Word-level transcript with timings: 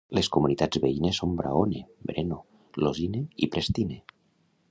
Les 0.17 0.27
comunitats 0.35 0.79
veïnes 0.85 1.19
són 1.21 1.35
Braone, 1.41 1.83
Breno, 2.09 2.41
Losine 2.85 3.23
i 3.47 3.51
Prestine. 3.57 4.01